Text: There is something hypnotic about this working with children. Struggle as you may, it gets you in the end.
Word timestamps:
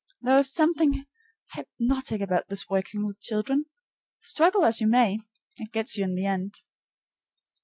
There 0.19 0.35
is 0.39 0.51
something 0.51 1.05
hypnotic 1.53 2.21
about 2.21 2.47
this 2.47 2.67
working 2.67 3.05
with 3.05 3.21
children. 3.21 3.65
Struggle 4.19 4.65
as 4.65 4.81
you 4.81 4.87
may, 4.87 5.19
it 5.57 5.71
gets 5.71 5.95
you 5.95 6.03
in 6.03 6.15
the 6.15 6.25
end. 6.25 6.55